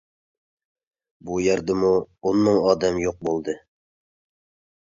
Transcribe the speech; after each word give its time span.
بۇ 1.27 1.37
يەردىمۇ 1.47 1.93
ئون 2.31 2.41
مىڭ 2.47 2.57
ئادەم 2.71 3.01
يوق 3.05 3.23
بولدى. 3.29 3.59